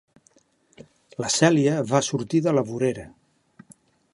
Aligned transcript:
La 1.25 1.29
Cèlia 1.33 1.75
va 1.91 2.01
sortir 2.09 2.41
de 2.47 2.55
la 2.59 2.65
vorera. 2.71 3.05